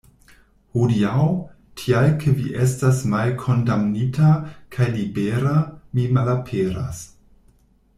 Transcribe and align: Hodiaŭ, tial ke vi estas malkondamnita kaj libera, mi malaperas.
Hodiaŭ, 0.77 1.25
tial 1.81 2.09
ke 2.23 2.33
vi 2.39 2.47
estas 2.65 3.03
malkondamnita 3.13 4.33
kaj 4.77 4.91
libera, 4.99 5.55
mi 5.99 6.11
malaperas. 6.19 7.05